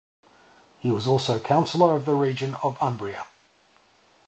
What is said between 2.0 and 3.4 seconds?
the Region of Umbria.